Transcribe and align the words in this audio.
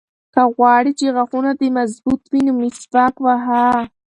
که 0.33 0.41
غواړې 0.55 0.91
چې 0.99 1.05
غاښونه 1.15 1.51
دې 1.59 1.67
مضبوط 1.77 2.21
وي 2.31 2.41
نو 2.47 2.51
مسواک 2.61 3.15
وهه. 3.21 3.67